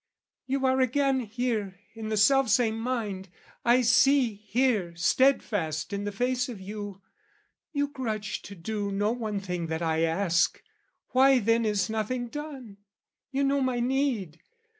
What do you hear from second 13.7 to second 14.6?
need.